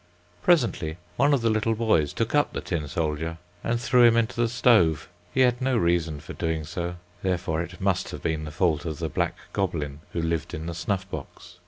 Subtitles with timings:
[0.41, 4.35] Presently one of the little boys took up the tin soldier, and threw him into
[4.35, 5.07] the stove.
[5.31, 8.97] He had no reason for doing so, therefore it must have been the fault of
[8.97, 11.57] the black goblin who lived in the snuff box.